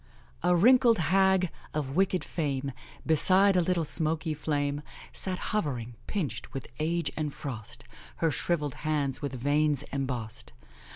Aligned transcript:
"A 0.41 0.55
wrinkled 0.55 0.97
hag, 0.97 1.51
of 1.75 1.95
wicked 1.95 2.23
fame, 2.23 2.71
Beside 3.05 3.55
a 3.55 3.61
little 3.61 3.85
smoky 3.85 4.33
flame, 4.33 4.81
Sat 5.13 5.37
hovering, 5.53 5.93
pinched 6.07 6.55
with 6.55 6.69
age 6.79 7.11
and 7.15 7.31
frost, 7.31 7.83
Her 8.15 8.31
shrivelled 8.31 8.73
hands 8.81 9.21
with 9.21 9.35
veins 9.35 9.83
embossed. 9.91 10.53